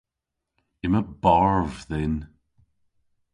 Yma 0.85 1.01
barv 1.23 1.71
dhyn. 1.89 2.15